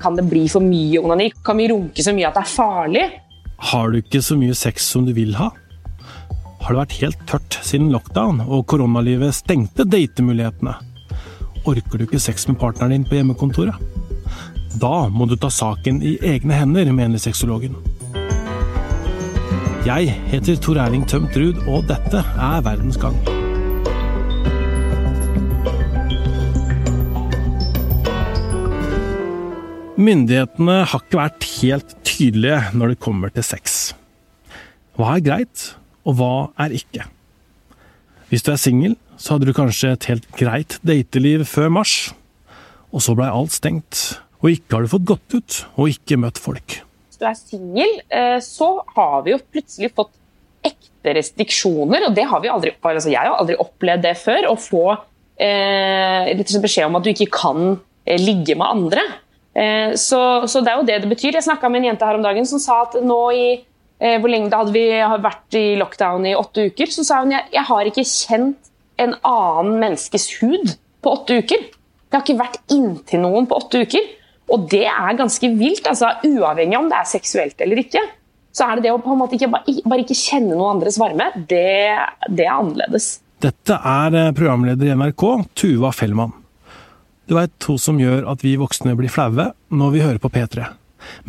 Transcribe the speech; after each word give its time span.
kan 0.00 0.16
det 0.16 0.26
bli 0.30 0.46
for 0.48 0.64
mye 0.64 1.00
onani? 1.00 1.30
Kan 1.44 1.60
vi 1.60 1.68
runke 1.68 2.04
så 2.04 2.14
mye 2.16 2.28
at 2.28 2.38
det 2.38 2.44
er 2.44 2.54
farlig? 2.54 3.06
Har 3.70 3.90
du 3.90 4.00
ikke 4.00 4.22
så 4.24 4.36
mye 4.40 4.56
sex 4.56 4.88
som 4.88 5.04
du 5.06 5.12
vil 5.16 5.34
ha? 5.36 5.50
Har 6.60 6.74
det 6.74 6.80
vært 6.80 6.98
helt 7.00 7.24
tørt 7.28 7.58
siden 7.64 7.90
lockdown 7.92 8.42
og 8.46 8.66
koronalivet 8.70 9.36
stengte 9.36 9.84
datemulighetene? 9.88 10.76
Orker 11.68 12.00
du 12.00 12.06
ikke 12.06 12.22
sex 12.22 12.48
med 12.48 12.58
partneren 12.60 12.94
din 12.96 13.08
på 13.08 13.18
hjemmekontoret? 13.18 13.76
Da 14.80 15.08
må 15.12 15.26
du 15.28 15.36
ta 15.36 15.50
saken 15.52 16.00
i 16.06 16.16
egne 16.24 16.56
hender, 16.56 16.92
mener 16.94 17.20
sexologen. 17.20 17.76
Jeg 19.84 20.12
heter 20.30 20.60
Tor 20.60 20.80
Erling 20.80 21.06
Tømt 21.08 21.36
Ruud, 21.36 21.60
og 21.68 21.88
dette 21.88 22.20
er 22.20 22.64
Verdens 22.64 23.00
gang. 23.00 23.16
Myndighetene 30.00 30.78
har 30.88 31.02
ikke 31.02 31.18
vært 31.18 31.46
helt 31.58 31.90
tydelige 32.08 32.70
når 32.78 32.94
det 32.94 33.02
kommer 33.04 33.32
til 33.34 33.44
sex. 33.44 33.90
Hva 34.96 35.18
er 35.18 35.24
greit, 35.26 35.64
og 36.08 36.16
hva 36.16 36.30
er 36.62 36.72
ikke? 36.78 37.04
Hvis 38.30 38.46
du 38.46 38.48
er 38.54 38.62
singel, 38.62 38.94
så 39.20 39.34
hadde 39.34 39.50
du 39.50 39.52
kanskje 39.56 39.92
et 39.92 40.08
helt 40.08 40.24
greit 40.38 40.78
dateliv 40.86 41.44
før 41.50 41.68
mars, 41.80 41.94
og 42.94 43.04
så 43.04 43.12
blei 43.18 43.28
alt 43.28 43.52
stengt, 43.52 44.06
og 44.40 44.54
ikke 44.54 44.78
har 44.78 44.86
du 44.86 44.92
fått 44.94 45.08
gått 45.10 45.36
ut 45.36 45.60
og 45.74 45.92
ikke 45.92 46.20
møtt 46.24 46.40
folk. 46.40 46.80
Hvis 47.10 47.20
du 47.20 47.28
er 47.28 47.36
singel, 47.36 47.96
eh, 48.08 48.38
så 48.40 48.72
har 48.96 49.20
vi 49.26 49.34
jo 49.34 49.44
plutselig 49.52 49.92
fått 49.92 50.16
ekte 50.64 51.18
restriksjoner, 51.18 52.08
og 52.08 52.16
det 52.16 52.24
har 52.30 52.40
vi 52.40 52.48
aldri, 52.48 52.72
altså 52.80 53.12
jeg 53.12 53.20
har 53.20 53.36
aldri 53.36 53.60
opplevd 53.60 54.08
det 54.08 54.16
før. 54.22 54.48
Å 54.48 54.56
få 54.56 54.86
eh, 55.36 56.30
beskjed 56.40 56.86
om 56.88 56.96
at 56.96 57.04
du 57.04 57.12
ikke 57.12 57.34
kan 57.36 57.66
eh, 58.06 58.16
ligge 58.16 58.56
med 58.56 58.70
andre. 58.80 59.10
Eh, 59.54 59.96
så, 59.98 60.20
så, 60.46 60.62
det 60.62 60.72
er 60.72 60.78
jo 60.78 60.86
det 60.86 61.00
det 61.04 61.10
betyr. 61.10 61.34
Jeg 61.36 61.46
snakka 61.46 61.70
med 61.70 61.82
en 61.82 61.90
jente 61.90 62.06
her 62.06 62.18
om 62.18 62.24
dagen 62.24 62.46
som 62.48 62.62
sa 62.62 62.82
at 62.86 62.96
nå 63.02 63.20
i 63.34 63.46
eh, 63.56 64.16
hvor 64.20 64.30
lenge 64.30 64.52
da 64.52 64.62
hadde 64.62 64.76
vi 64.76 64.86
vært 65.24 65.58
i 65.58 65.66
lockdown 65.80 66.28
i 66.30 66.36
åtte 66.38 66.70
uker, 66.70 66.92
så 66.94 67.06
sa 67.06 67.22
hun 67.24 67.34
jeg, 67.34 67.48
jeg 67.54 67.66
har 67.70 67.90
ikke 67.90 68.06
kjent 68.06 68.70
en 69.00 69.16
annen 69.24 69.76
menneskes 69.80 70.28
hud 70.40 70.76
på 71.00 71.12
åtte 71.16 71.40
uker. 71.42 71.68
Jeg 72.10 72.16
har 72.16 72.24
ikke 72.24 72.40
vært 72.40 72.58
inntil 72.74 73.22
noen 73.22 73.46
på 73.48 73.58
åtte 73.58 73.84
uker. 73.86 74.08
Og 74.50 74.66
det 74.70 74.86
er 74.90 75.18
ganske 75.18 75.52
vilt, 75.54 75.86
altså, 75.86 76.10
uavhengig 76.26 76.78
om 76.78 76.88
det 76.90 76.98
er 76.98 77.06
seksuelt 77.06 77.60
eller 77.62 77.80
ikke. 77.84 78.02
Så 78.50 78.66
er 78.66 78.78
det 78.78 78.88
det 78.88 78.94
å 78.94 78.98
på 79.02 79.12
en 79.14 79.20
måte 79.20 79.38
ikke, 79.38 79.50
bare 79.52 80.02
ikke 80.02 80.18
kjenne 80.18 80.56
noen 80.56 80.74
andres 80.74 80.98
varme, 80.98 81.28
det, 81.36 81.94
det 82.26 82.48
er 82.48 82.56
annerledes. 82.56 83.20
Dette 83.40 83.78
er 83.78 84.16
eh, 84.18 84.32
programleder 84.36 84.90
i 84.90 84.96
NRK, 84.98 85.24
Tuva 85.56 85.94
Fellmann. 85.94 86.34
Du 87.30 87.36
veit 87.36 87.66
hun 87.70 87.76
som 87.78 87.98
gjør 88.02 88.24
at 88.26 88.40
vi 88.42 88.56
voksne 88.58 88.96
blir 88.98 89.10
flaue 89.14 89.52
når 89.70 89.90
vi 89.94 90.00
hører 90.02 90.18
på 90.18 90.32
P3, 90.34 90.64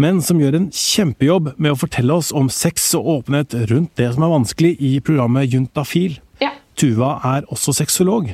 men 0.02 0.18
som 0.26 0.40
gjør 0.42 0.56
en 0.58 0.72
kjempejobb 0.74 1.52
med 1.62 1.76
å 1.76 1.78
fortelle 1.78 2.16
oss 2.18 2.32
om 2.34 2.48
sex 2.50 2.88
og 2.98 3.06
åpenhet 3.20 3.54
rundt 3.70 3.94
det 4.02 4.08
som 4.16 4.26
er 4.26 4.32
vanskelig 4.32 4.72
i 4.82 4.96
programmet 5.06 5.54
Juntafil. 5.54 6.16
Ja. 6.42 6.56
Tuva 6.74 7.12
er 7.36 7.46
også 7.54 7.76
sexolog, 7.78 8.34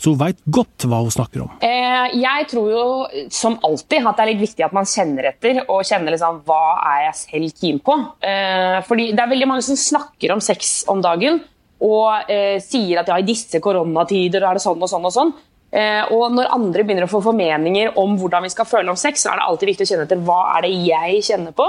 så 0.00 0.14
hun 0.14 0.22
veit 0.24 0.40
godt 0.56 0.88
hva 0.88 1.02
hun 1.04 1.12
snakker 1.12 1.44
om. 1.44 1.52
Eh, 1.60 2.16
jeg 2.22 2.48
tror 2.54 2.72
jo 2.72 2.88
som 3.28 3.60
alltid 3.60 4.08
at 4.08 4.16
det 4.16 4.24
er 4.24 4.32
litt 4.32 4.44
viktig 4.46 4.68
at 4.70 4.80
man 4.80 4.88
kjenner 4.88 5.34
etter, 5.34 5.60
og 5.66 5.84
kjenner 5.84 6.16
liksom 6.16 6.40
hva 6.48 6.64
er 6.94 7.06
jeg 7.10 7.20
selv 7.20 7.54
keen 7.60 7.84
på. 7.84 8.00
Eh, 8.24 8.80
fordi 8.88 9.10
det 9.12 9.20
er 9.20 9.34
veldig 9.36 9.52
mange 9.52 9.68
som 9.68 9.76
snakker 9.76 10.32
om 10.32 10.40
sex 10.40 10.78
om 10.88 11.04
dagen, 11.04 11.44
og 11.84 12.32
eh, 12.32 12.56
sier 12.64 13.04
at 13.04 13.12
ja, 13.12 13.20
i 13.20 13.32
disse 13.34 13.60
koronatider 13.60 14.48
er 14.48 14.56
det 14.56 14.64
sånn 14.64 14.80
og 14.80 14.88
sånn 14.88 15.12
og 15.12 15.18
sånn. 15.20 15.40
Eh, 15.72 16.02
og 16.12 16.34
når 16.36 16.50
andre 16.52 16.84
begynner 16.84 17.06
å 17.06 17.10
få 17.10 17.22
formeninger 17.24 17.94
om 18.00 18.18
hvordan 18.20 18.44
vi 18.44 18.52
skal 18.52 18.68
føle 18.68 18.92
om 18.92 18.98
sex, 19.00 19.24
så 19.24 19.32
er 19.32 19.40
det 19.40 19.46
alltid 19.48 19.70
viktig 19.70 19.86
å 19.86 19.90
kjenne 19.92 20.04
etter 20.08 20.24
hva 20.26 20.40
er 20.58 20.66
det 20.66 20.72
jeg 20.84 21.22
kjenner 21.30 21.56
på. 21.56 21.68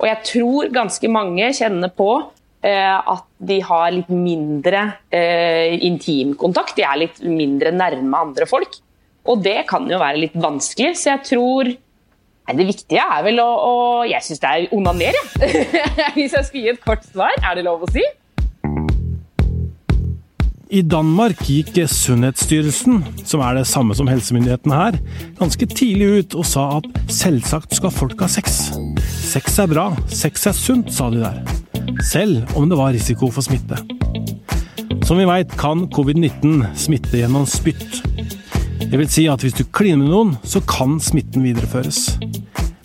Og 0.00 0.08
jeg 0.08 0.24
tror 0.30 0.72
ganske 0.72 1.10
mange 1.12 1.50
kjenner 1.54 1.92
på 1.94 2.08
eh, 2.64 2.96
at 2.96 3.26
de 3.44 3.58
har 3.68 3.92
litt 3.92 4.08
mindre 4.08 4.86
eh, 5.12 5.76
intimkontakt. 5.84 6.74
De 6.78 6.86
er 6.88 7.04
litt 7.04 7.20
mindre 7.26 7.74
nærme 7.76 8.24
andre 8.24 8.48
folk. 8.48 8.80
Og 9.28 9.44
det 9.44 9.60
kan 9.68 9.84
jo 9.90 10.00
være 10.00 10.24
litt 10.24 10.34
vanskelig, 10.34 10.96
så 10.98 11.12
jeg 11.12 11.26
tror 11.28 11.68
nei, 11.68 12.54
Det 12.58 12.64
viktige 12.66 13.04
er 13.04 13.20
vel 13.22 13.38
å, 13.38 13.46
å 13.46 13.74
Jeg 14.08 14.26
syns 14.26 14.42
det 14.42 14.50
er 14.50 14.72
onanere, 14.74 15.20
Hvis 16.16 16.34
jeg 16.34 16.48
skulle 16.48 16.64
gi 16.64 16.72
et 16.72 16.82
kort 16.82 17.04
svar, 17.06 17.36
er 17.38 17.60
det 17.60 17.68
lov 17.68 17.84
å 17.86 17.92
si? 17.92 18.02
I 20.72 20.80
Danmark 20.88 21.42
gikk 21.44 21.74
Sunnhetsstyrelsen, 21.92 23.02
som 23.28 23.42
er 23.44 23.58
det 23.58 23.66
samme 23.68 23.92
som 23.92 24.08
helsemyndighetene 24.08 24.78
her, 24.78 24.96
ganske 25.36 25.68
tidlig 25.68 26.08
ut 26.22 26.36
og 26.40 26.46
sa 26.48 26.64
at 26.78 26.88
selvsagt 27.12 27.76
skal 27.76 27.92
folk 27.92 28.24
ha 28.24 28.28
sex. 28.32 28.70
Sex 29.04 29.58
er 29.60 29.68
bra, 29.68 29.90
sex 30.08 30.48
er 30.48 30.56
sunt, 30.56 30.88
sa 30.88 31.10
de 31.12 31.20
der. 31.20 31.42
Selv 32.08 32.56
om 32.56 32.72
det 32.72 32.80
var 32.80 32.96
risiko 32.96 33.28
for 33.28 33.44
smitte. 33.44 33.82
Som 35.04 35.20
vi 35.20 35.28
veit 35.28 35.52
kan 35.60 35.84
covid-19 35.92 36.64
smitte 36.86 37.20
gjennom 37.20 37.44
spytt. 37.44 38.00
Det 38.80 38.96
vil 38.96 39.12
si 39.12 39.28
at 39.28 39.44
hvis 39.44 39.60
du 39.60 39.66
kliner 39.68 40.06
med 40.06 40.14
noen, 40.14 40.36
så 40.40 40.64
kan 40.64 40.96
smitten 41.04 41.44
videreføres. 41.44 42.14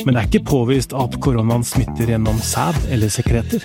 Men 0.03 0.11
det 0.11 0.19
er 0.19 0.27
ikke 0.27 0.49
påvist 0.51 0.91
at 0.91 1.21
koronaen 1.23 1.63
smitter 1.63 2.17
gjennom 2.17 2.43
sæd 2.43 2.83
eller 2.91 3.15
sekreter. 3.15 3.63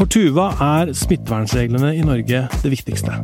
For 0.00 0.08
Tuva 0.08 0.46
er 0.64 0.94
smittevernreglene 0.96 1.90
i 1.92 2.00
Norge 2.00 2.38
det 2.62 2.70
viktigste. 2.72 3.18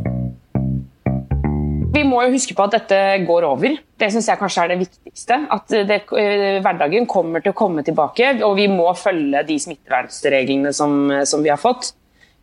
Vi 1.94 2.02
må 2.04 2.18
jo 2.26 2.34
huske 2.34 2.52
på 2.52 2.66
at 2.66 2.74
dette 2.74 2.98
går 3.24 3.46
over. 3.48 3.78
Det 3.96 4.10
syns 4.12 4.28
jeg 4.28 4.36
kanskje 4.36 4.66
er 4.66 4.72
det 4.74 4.76
viktigste. 4.82 5.38
At 5.56 5.72
det, 5.72 6.02
eh, 6.12 6.60
hverdagen 6.60 7.08
kommer 7.08 7.40
til 7.40 7.54
å 7.54 7.56
komme 7.56 7.80
tilbake, 7.80 8.44
og 8.44 8.58
vi 8.60 8.68
må 8.68 8.90
følge 8.92 9.40
de 9.48 9.56
smittevernreglene 9.56 10.74
som, 10.76 11.24
som 11.24 11.40
vi 11.40 11.48
har 11.48 11.56
fått. 11.56 11.94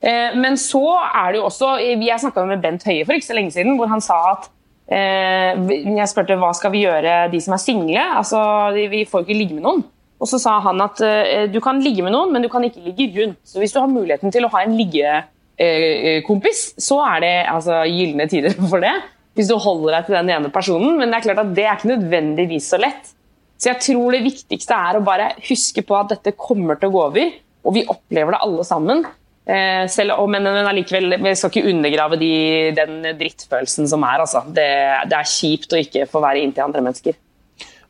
Eh, 0.01 0.33
men 0.33 0.57
så 0.57 0.81
er 1.13 1.31
det 1.31 1.37
jo 1.37 1.45
også 1.51 1.77
Jeg 1.77 2.19
snakka 2.25 2.47
med 2.49 2.65
Bent 2.65 2.89
Høie 2.89 3.05
for 3.05 3.13
ikke 3.13 3.29
så 3.29 3.37
lenge 3.37 3.53
siden, 3.53 3.77
hvor 3.77 3.87
han 3.87 4.01
sa 4.01 4.17
at 4.31 4.49
eh, 4.89 5.61
Jeg 5.93 6.09
spurte 6.09 6.41
hva 6.41 6.55
skal 6.57 6.73
vi 6.73 6.87
gjøre 6.87 7.29
de 7.29 7.39
som 7.39 7.53
er 7.53 7.61
single. 7.61 8.09
Altså, 8.17 8.41
vi 8.73 9.05
får 9.05 9.21
jo 9.21 9.29
ikke 9.29 9.43
ligge 9.43 9.61
med 9.61 9.69
noen. 9.69 9.85
Og 10.21 10.29
så 10.29 10.39
sa 10.41 10.59
han 10.63 10.83
at 10.83 11.01
uh, 11.03 11.45
du 11.51 11.59
kan 11.63 11.81
ligge 11.83 12.05
med 12.05 12.13
noen, 12.15 12.31
men 12.33 12.45
du 12.45 12.49
kan 12.51 12.63
ikke 12.65 12.83
ligge 12.85 13.09
rundt. 13.17 13.41
Så 13.47 13.61
hvis 13.61 13.73
du 13.75 13.81
har 13.81 13.91
muligheten 13.91 14.33
til 14.33 14.45
å 14.45 14.51
ha 14.53 14.63
en 14.63 14.77
liggekompis, 14.77 16.61
uh, 16.75 16.85
så 16.89 16.99
er 17.07 17.25
det 17.25 17.33
altså, 17.51 17.81
gylne 17.89 18.29
tider 18.31 18.55
for 18.71 18.83
det. 18.83 18.93
Hvis 19.33 19.49
du 19.49 19.57
holder 19.57 19.97
deg 19.97 20.07
til 20.07 20.19
den 20.19 20.31
ene 20.35 20.53
personen. 20.53 20.95
Men 20.99 21.09
det 21.09 21.19
er 21.19 21.27
klart 21.27 21.43
at 21.43 21.55
det 21.57 21.65
er 21.65 21.79
ikke 21.79 21.95
nødvendigvis 21.95 22.69
så 22.75 22.79
lett. 22.81 23.11
Så 23.57 23.71
jeg 23.71 23.81
tror 23.85 24.13
det 24.13 24.25
viktigste 24.25 24.75
er 24.75 24.99
å 24.99 25.05
bare 25.05 25.33
huske 25.47 25.83
på 25.87 25.95
at 25.97 26.13
dette 26.13 26.35
kommer 26.37 26.79
til 26.79 26.91
å 26.91 26.95
gå 26.95 27.03
over. 27.07 27.35
Og 27.63 27.77
vi 27.77 27.85
opplever 27.87 28.35
det 28.35 28.41
alle 28.43 28.65
sammen. 28.67 29.05
Eh, 29.43 29.85
selv, 29.91 30.15
men, 30.31 30.45
men 30.45 30.67
allikevel, 30.69 31.17
vi 31.19 31.33
skal 31.35 31.51
ikke 31.51 31.71
undergrave 31.71 32.19
de, 32.19 32.33
den 32.75 33.01
drittfølelsen 33.19 33.89
som 33.91 34.03
er. 34.07 34.23
Altså. 34.23 34.43
Det, 34.55 34.67
det 35.11 35.19
er 35.19 35.31
kjipt 35.31 35.75
å 35.75 35.81
ikke 35.81 36.07
få 36.11 36.23
være 36.23 36.43
inntil 36.43 36.67
andre 36.67 36.83
mennesker. 36.85 37.17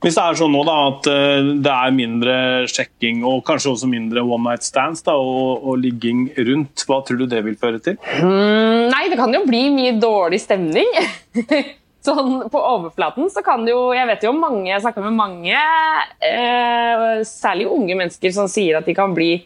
Hvis 0.04 0.18
det 0.18 0.24
er 0.24 0.36
sånn 0.36 0.52
nå 0.52 0.64
da, 0.68 0.78
at 0.90 1.08
eh, 1.08 1.52
det 1.64 1.74
er 1.74 1.94
mindre 1.96 2.34
sjekking 2.68 3.22
og 3.28 3.44
kanskje 3.48 3.72
også 3.72 3.88
mindre 3.88 4.24
one 4.26 4.44
night 4.50 4.66
stands 4.68 5.06
da, 5.06 5.16
og, 5.16 5.64
og, 5.64 5.78
ligging 5.80 6.26
rundt, 6.50 6.84
hva 6.90 7.00
tror 7.08 7.22
du 7.22 7.28
det 7.32 7.40
vil 7.46 7.56
føre 7.60 7.80
til? 7.84 7.96
Mm, 8.20 8.92
nei, 8.92 9.06
det 9.12 9.20
kan 9.20 9.32
jo 9.34 9.46
bli 9.48 9.64
mye 9.72 9.96
dårlig 10.02 10.42
stemning. 10.44 10.92
sånn 12.04 12.50
på 12.52 12.60
overflaten 12.60 13.30
så 13.32 13.40
kan 13.46 13.62
det 13.64 13.72
jo 13.72 13.94
Jeg 13.96 14.10
vet 14.10 14.26
jo 14.26 14.34
mange, 14.36 14.68
jeg 14.68 14.84
snakker 14.84 15.06
med 15.06 15.16
mange, 15.16 15.62
eh, 16.28 17.24
særlig 17.28 17.70
unge 17.72 17.96
mennesker, 17.96 18.34
som 18.36 18.50
sier 18.52 18.82
at 18.82 18.90
de 18.90 18.96
kan 18.98 19.16
bli 19.16 19.38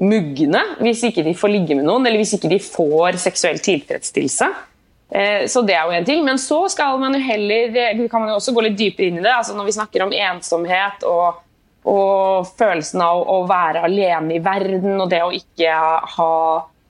mugne 0.00 0.62
hvis 0.84 1.04
ikke 1.08 1.24
de 1.24 1.36
får 1.36 1.52
ligge 1.52 1.76
med 1.76 1.86
noen, 1.88 2.06
eller 2.06 2.20
hvis 2.20 2.36
ikke 2.36 2.52
de 2.52 2.60
får 2.62 3.20
seksuell 3.20 3.60
tilfredsstillelse. 3.64 4.48
Eh, 5.10 5.46
så 5.46 5.62
det 5.62 5.76
er 5.76 5.86
jo 5.86 5.96
en 5.96 6.06
ting. 6.06 6.24
Men 6.24 6.38
så 6.38 6.64
skal 6.72 6.98
man 7.02 7.14
jo 7.14 7.22
heller 7.22 7.76
eh, 7.76 8.06
kan 8.10 8.22
man 8.22 8.32
jo 8.32 8.38
også 8.40 8.54
gå 8.56 8.66
litt 8.66 8.78
dypere 8.78 9.10
inn 9.10 9.20
i 9.20 9.24
det. 9.24 9.34
altså 9.34 9.56
Når 9.56 9.68
vi 9.68 9.76
snakker 9.78 10.06
om 10.06 10.14
ensomhet 10.16 11.06
og, 11.08 11.42
og 11.86 12.48
følelsen 12.58 13.04
av 13.04 13.22
å 13.22 13.42
være 13.48 13.84
alene 13.86 14.38
i 14.38 14.42
verden 14.42 14.98
og 15.00 15.10
det 15.12 15.22
å 15.24 15.34
ikke 15.34 15.76
ha 16.16 16.32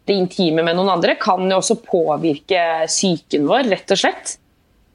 det 0.06 0.14
intime 0.14 0.62
med 0.62 0.76
noen 0.78 0.94
andre, 0.94 1.16
kan 1.18 1.42
jo 1.50 1.58
også 1.58 1.80
påvirke 1.82 2.86
psyken 2.86 3.48
vår, 3.48 3.66
rett 3.72 3.90
og 3.90 3.98
slett. 3.98 4.36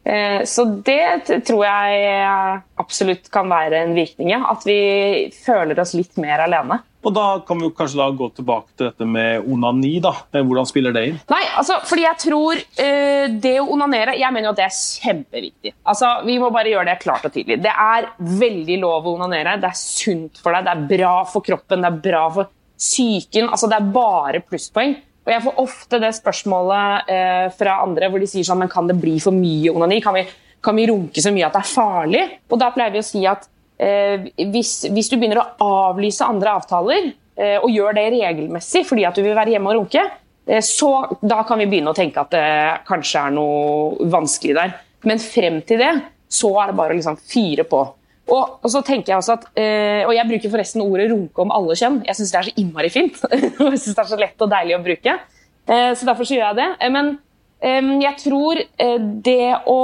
Eh, 0.03 0.43
så 0.49 0.65
det 0.85 1.41
tror 1.45 1.65
jeg 1.65 2.61
absolutt 2.81 3.29
kan 3.33 3.49
være 3.51 3.83
en 3.85 3.97
virkning. 3.97 4.33
At 4.33 4.65
vi 4.65 5.29
føler 5.35 5.79
oss 5.81 5.93
litt 5.97 6.17
mer 6.21 6.47
alene. 6.47 6.81
Og 7.01 7.13
Da 7.13 7.39
kan 7.45 7.57
vi 7.57 7.69
kanskje 7.73 7.97
da 7.97 8.07
gå 8.13 8.27
tilbake 8.37 8.75
til 8.77 8.89
dette 8.89 9.05
med 9.09 9.47
onani. 9.49 9.99
da. 10.01 10.13
Eh, 10.33 10.43
hvordan 10.45 10.67
spiller 10.69 10.93
det 10.93 11.05
inn? 11.07 11.19
Nei, 11.31 11.41
altså, 11.57 11.79
fordi 11.85 12.05
jeg 12.05 12.19
tror 12.21 12.61
uh, 12.61 13.27
Det 13.41 13.55
å 13.61 13.67
onanere 13.73 14.17
jeg 14.19 14.33
mener 14.33 14.49
jo 14.49 14.53
at 14.53 14.61
det 14.61 14.67
er 14.67 14.77
kjempeviktig. 14.77 15.73
Altså, 15.85 16.11
Vi 16.25 16.37
må 16.39 16.51
bare 16.53 16.69
gjøre 16.73 16.91
det 16.91 16.99
klart 17.01 17.25
og 17.25 17.33
tydelig. 17.33 17.61
Det 17.63 17.73
er 17.73 18.11
veldig 18.19 18.79
lov 18.81 19.07
å 19.07 19.15
onanere. 19.17 19.57
Det 19.61 19.69
er 19.71 19.77
sunt 19.77 20.41
for 20.41 20.53
deg, 20.53 20.65
det 20.65 20.75
er 20.75 20.89
bra 20.97 21.15
for 21.25 21.45
kroppen, 21.45 21.81
det 21.81 21.89
er 21.89 22.01
bra 22.09 22.25
for 22.29 22.51
psyken. 22.77 23.49
Altså, 23.49 23.69
Det 23.69 23.79
er 23.79 23.93
bare 23.93 24.43
plusspoeng. 24.45 24.95
Og 25.21 25.29
Jeg 25.29 25.43
får 25.45 25.59
ofte 25.61 25.99
det 26.01 26.11
spørsmålet 26.17 27.09
eh, 27.13 27.47
fra 27.53 27.77
andre 27.83 28.09
hvor 28.09 28.21
de 28.21 28.29
sier 28.29 28.45
sånn 28.47 28.63
Men 28.63 28.71
kan 28.71 28.87
det 28.89 28.97
bli 28.99 29.19
for 29.21 29.35
mye 29.35 29.73
onani? 29.73 29.99
Kan 30.01 30.17
vi, 30.17 30.25
kan 30.63 30.77
vi 30.77 30.87
runke 30.89 31.21
så 31.21 31.33
mye 31.33 31.47
at 31.47 31.57
det 31.57 31.61
er 31.61 31.73
farlig? 31.73 32.23
Og 32.49 32.61
Da 32.61 32.71
pleier 32.73 32.93
vi 32.95 33.03
å 33.03 33.05
si 33.05 33.21
at 33.29 33.45
eh, 33.81 34.31
hvis, 34.41 34.73
hvis, 34.89 35.11
du 35.11 35.19
begynner 35.19 35.43
å 35.43 35.75
avlyse 35.89 36.25
andre 36.25 36.55
avtaler, 36.57 37.11
eh, 37.37 37.57
og 37.59 37.69
gjør 37.73 37.97
det 37.97 38.07
regelmessig 38.15 38.85
fordi 38.89 39.05
at 39.09 39.17
du 39.17 39.23
vil 39.25 39.37
være 39.37 39.55
hjemme 39.55 39.71
og 39.71 39.79
runke, 39.83 40.07
eh, 40.47 40.63
så 40.65 40.91
da 41.21 41.43
kan 41.47 41.61
vi 41.61 41.69
begynne 41.69 41.93
å 41.93 41.97
tenke 41.97 42.23
at 42.23 42.33
det 42.33 42.49
kanskje 42.89 43.27
er 43.27 43.37
noe 43.37 44.09
vanskelig 44.11 44.57
der. 44.57 44.75
Men 45.05 45.21
frem 45.21 45.61
til 45.65 45.81
det 45.81 45.93
så 46.31 46.53
er 46.61 46.71
det 46.71 46.79
bare 46.79 46.95
å 46.95 46.97
liksom 46.97 47.17
fyre 47.19 47.65
på. 47.67 47.85
Og, 48.29 48.61
og, 48.61 48.67
så 48.71 48.81
tenker 48.85 49.13
jeg 49.13 49.19
også 49.19 49.35
at, 49.39 49.49
eh, 49.59 50.03
og 50.05 50.13
jeg 50.15 50.29
bruker 50.29 50.53
forresten 50.53 50.83
ordet 50.85 51.09
runke 51.11 51.43
om 51.43 51.51
alle 51.55 51.75
kjønn. 51.77 52.01
Jeg 52.07 52.17
syns 52.19 52.31
det 52.31 52.39
er 52.39 52.47
så 52.47 52.55
innmari 52.61 52.91
fint. 52.93 53.19
jeg 53.33 53.51
synes 53.57 53.97
det 53.97 54.03
er 54.03 54.11
så 54.13 54.19
lett 54.19 54.45
og 54.45 54.51
deilig 54.51 54.77
å 54.77 54.83
bruke. 54.85 55.17
Eh, 55.65 55.91
så 55.97 56.07
derfor 56.07 56.27
så 56.27 56.37
gjør 56.37 56.47
jeg 56.51 56.59
det. 56.61 56.69
Eh, 56.79 56.93
men 56.93 57.11
eh, 57.59 57.91
jeg 58.05 58.19
tror 58.23 58.61
eh, 58.61 58.97
det 59.25 59.51
å 59.71 59.79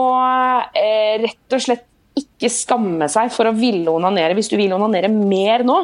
eh, 0.71 1.15
rett 1.25 1.57
og 1.57 1.65
slett 1.65 1.85
ikke 2.17 2.49
skamme 2.49 3.09
seg 3.13 3.29
for 3.33 3.49
å 3.49 3.53
ville 3.53 3.91
onanere 3.93 4.33
hvis 4.37 4.49
du 4.49 4.55
vil 4.57 4.73
onanere 4.73 5.09
mer 5.11 5.65
nå, 5.67 5.77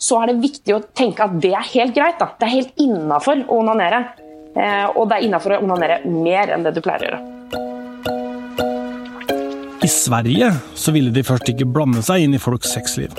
så 0.00 0.18
er 0.20 0.32
det 0.32 0.42
viktig 0.42 0.74
å 0.76 0.82
tenke 0.96 1.24
at 1.24 1.36
det 1.40 1.54
er 1.56 1.72
helt 1.74 1.96
greit. 1.96 2.20
Da. 2.20 2.32
Det 2.36 2.48
er 2.48 2.56
helt 2.58 2.80
innafor 2.80 3.44
å 3.46 3.60
onanere. 3.60 4.06
og 4.96 5.04
det 5.08 5.16
er 5.16 5.26
innafor 5.28 5.56
å 5.56 5.60
onanere 5.62 6.00
mer 6.08 6.56
enn 6.56 6.64
det 6.64 6.72
du 6.74 6.80
pleier 6.84 7.04
å 7.04 7.08
gjøre. 7.10 7.39
I 9.82 9.88
Sverige 9.88 10.52
så 10.74 10.92
ville 10.92 11.10
de 11.10 11.22
først 11.24 11.48
ikke 11.48 11.64
blande 11.64 12.02
seg 12.04 12.26
inn 12.26 12.34
i 12.36 12.40
folks 12.42 12.74
sexliv. 12.74 13.14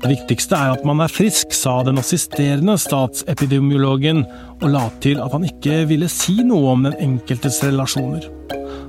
Det 0.00 0.08
viktigste 0.08 0.56
er 0.56 0.72
at 0.72 0.86
man 0.88 1.02
er 1.04 1.12
frisk, 1.12 1.52
sa 1.52 1.82
den 1.84 2.00
assisterende 2.00 2.78
statsepidemiologen, 2.80 4.22
og 4.62 4.70
la 4.72 4.86
til 5.04 5.20
at 5.20 5.34
han 5.36 5.44
ikke 5.44 5.82
ville 5.90 6.08
si 6.08 6.38
noe 6.48 6.72
om 6.72 6.86
den 6.88 6.96
enkeltes 7.04 7.60
relasjoner. 7.66 8.24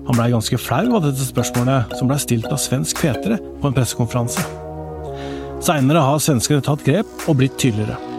Han 0.07 0.15
blei 0.15 0.29
ganske 0.31 0.59
flau 0.63 0.85
av 0.95 1.03
dette 1.09 1.27
spørsmålet, 1.27 1.97
som 1.99 2.07
blei 2.07 2.19
stilt 2.23 2.47
av 2.47 2.61
svensk 2.63 3.03
fetere 3.03 3.41
på 3.59 3.67
en 3.67 3.75
pressekonferanse. 3.75 4.45
Seinere 5.61 6.07
har 6.07 6.23
svenskene 6.23 6.63
tatt 6.63 6.87
grep 6.87 7.27
og 7.27 7.41
blitt 7.41 7.59
tydeligere. 7.59 8.10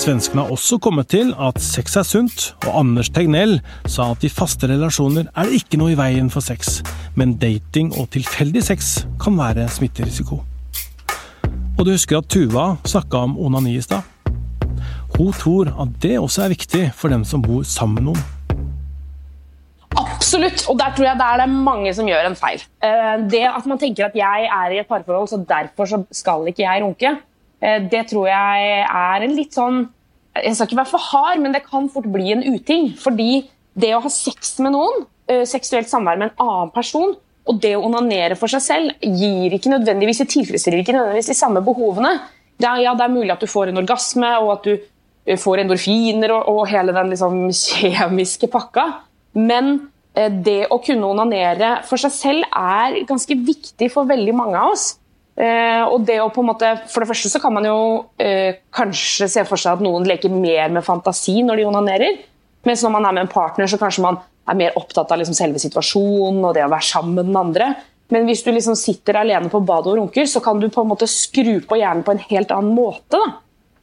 Svenskene 0.00 0.46
har 0.46 0.54
også 0.54 0.78
kommet 0.80 1.10
til 1.12 1.34
at 1.36 1.58
sex 1.60 1.98
er 2.00 2.06
sunt, 2.08 2.44
og 2.64 2.78
Anders 2.80 3.10
Tegnell 3.12 3.58
sa 3.84 4.06
at 4.14 4.22
i 4.24 4.30
faste 4.32 4.70
relasjoner 4.70 5.26
er 5.28 5.50
det 5.50 5.58
ikke 5.60 5.76
noe 5.76 5.92
i 5.92 5.98
veien 5.98 6.30
for 6.32 6.40
sex, 6.40 6.78
men 7.20 7.34
dating 7.42 7.90
og 8.00 8.08
tilfeldig 8.14 8.62
sex 8.64 8.94
kan 9.20 9.36
være 9.36 9.68
smitterisiko. 9.68 10.40
Og 11.76 11.84
du 11.84 11.92
husker 11.92 12.22
at 12.22 12.32
Tuva 12.32 12.70
snakka 12.88 13.26
om 13.28 13.36
onani 13.44 13.76
i 13.76 13.84
stad? 13.84 14.08
Hun 15.18 15.36
tror 15.36 15.68
at 15.68 15.92
det 16.00 16.16
også 16.16 16.46
er 16.46 16.54
viktig 16.56 16.84
for 16.96 17.12
dem 17.12 17.28
som 17.28 17.44
bor 17.44 17.68
sammen 17.68 18.00
med 18.00 18.08
noen. 18.08 18.26
Absolutt, 20.00 20.64
og 20.70 20.80
der 20.80 20.96
tror 20.96 21.10
jeg 21.10 21.20
det 21.20 21.32
er 21.44 21.58
mange 21.68 21.92
som 21.92 22.08
gjør 22.08 22.30
en 22.30 22.40
feil. 22.40 22.62
Eh, 22.80 23.16
det 23.28 23.44
at 23.52 23.68
man 23.68 23.76
tenker 23.76 24.08
at 24.08 24.16
jeg 24.16 24.48
er 24.48 24.72
i 24.72 24.80
et 24.80 24.88
parforhold, 24.88 25.28
så 25.28 25.44
derfor 25.44 25.92
så 25.92 26.06
skal 26.08 26.48
ikke 26.48 26.64
jeg 26.64 26.88
runke 26.88 27.18
det 27.60 28.06
tror 28.08 28.28
jeg 28.30 28.68
er 28.88 29.24
en 29.24 29.34
litt 29.36 29.52
sånn 29.52 29.82
Jeg 30.38 30.54
skal 30.56 30.68
ikke 30.68 30.78
være 30.78 30.92
for 30.92 31.04
hard, 31.10 31.40
men 31.42 31.52
det 31.52 31.64
kan 31.66 31.88
fort 31.92 32.06
bli 32.08 32.30
en 32.32 32.44
uting. 32.46 32.92
Fordi 32.96 33.42
det 33.80 33.90
å 33.94 34.02
ha 34.04 34.12
sex 34.12 34.58
med 34.62 34.74
noen, 34.74 35.04
eh, 35.28 35.44
seksuelt 35.48 35.90
samvær 35.90 36.18
med 36.18 36.30
en 36.30 36.46
annen 36.46 36.70
person, 36.74 37.16
og 37.46 37.60
det 37.60 37.74
å 37.76 37.84
onanere 37.86 38.36
for 38.38 38.48
seg 38.48 38.62
selv, 38.62 38.92
gir 39.00 39.50
ikke 39.56 39.72
nødvendigvis, 39.72 40.22
tilfredsstiller 40.28 40.82
ikke 40.82 40.94
nødvendigvis 40.94 41.32
de 41.32 41.38
samme 41.38 41.62
behovene. 41.64 42.20
Det 42.60 42.68
er, 42.68 42.82
ja, 42.84 42.94
det 42.94 43.06
er 43.06 43.14
mulig 43.14 43.32
at 43.32 43.40
du 43.40 43.46
får 43.50 43.70
en 43.70 43.82
orgasme, 43.82 44.30
og 44.38 44.52
at 44.58 44.68
du 44.68 44.74
eh, 45.26 45.38
får 45.38 45.64
endorfiner 45.64 46.34
og, 46.36 46.48
og 46.48 46.68
hele 46.70 46.94
den 46.96 47.10
liksom, 47.14 47.48
kjemiske 47.50 48.50
pakka. 48.52 48.86
Men 49.34 49.90
det 50.10 50.66
å 50.74 50.80
kunne 50.82 51.06
onanere 51.06 51.84
for 51.86 51.96
seg 52.02 52.10
selv 52.10 52.46
er 52.50 52.96
ganske 53.06 53.30
viktig 53.46 53.86
for 53.94 54.08
veldig 54.10 54.32
mange 54.34 54.58
av 54.58 54.72
oss. 54.72 54.96
Eh, 55.40 55.82
og 55.88 56.02
det 56.04 56.18
å 56.20 56.28
på 56.32 56.42
en 56.42 56.50
måte, 56.50 56.70
For 56.92 57.00
det 57.00 57.08
første 57.08 57.30
så 57.32 57.40
kan 57.40 57.54
man 57.54 57.64
jo 57.64 57.76
eh, 58.20 58.60
kanskje 58.76 59.28
se 59.30 59.44
for 59.48 59.60
seg 59.60 59.78
at 59.78 59.84
noen 59.84 60.04
leker 60.08 60.32
mer 60.32 60.72
med 60.74 60.84
fantasi 60.84 61.38
når 61.46 61.62
de 61.62 61.68
onanerer. 61.70 62.18
Mens 62.68 62.82
når 62.84 62.92
man 62.92 63.08
er 63.08 63.16
med 63.16 63.24
en 63.24 63.32
partner, 63.32 63.70
så 63.70 63.78
kanskje 63.80 64.04
man 64.04 64.20
er 64.50 64.58
mer 64.58 64.76
opptatt 64.76 65.12
av 65.12 65.20
liksom 65.20 65.36
selve 65.38 65.62
situasjonen 65.62 66.42
og 66.44 66.52
det 66.56 66.66
å 66.66 66.72
være 66.72 66.88
sammen 66.90 67.16
med 67.16 67.30
den 67.30 67.40
andre. 67.40 67.70
Men 68.10 68.26
hvis 68.26 68.42
du 68.44 68.50
liksom 68.52 68.76
sitter 68.76 69.20
alene 69.20 69.48
på 69.52 69.62
badet 69.64 69.92
og 69.92 70.00
runker, 70.00 70.26
så 70.28 70.42
kan 70.44 70.60
du 70.60 70.66
på 70.68 70.82
en 70.82 70.90
måte 70.90 71.08
skru 71.08 71.60
på 71.62 71.78
hjernen 71.78 72.04
på 72.04 72.16
en 72.16 72.24
helt 72.26 72.52
annen 72.52 72.74
måte. 72.76 73.20